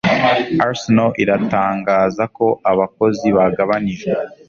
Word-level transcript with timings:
Arsenal 0.65 1.11
iratangaza 1.23 2.23
ko 2.37 2.45
abakozi 2.71 3.27
bagabanijwe 3.37 4.11